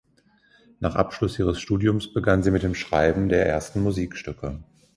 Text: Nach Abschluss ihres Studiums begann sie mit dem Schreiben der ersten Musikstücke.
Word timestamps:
Nach 0.79 0.95
Abschluss 0.95 1.37
ihres 1.37 1.61
Studiums 1.61 2.11
begann 2.11 2.41
sie 2.41 2.49
mit 2.49 2.63
dem 2.63 2.73
Schreiben 2.73 3.29
der 3.29 3.45
ersten 3.45 3.83
Musikstücke. 3.83 4.59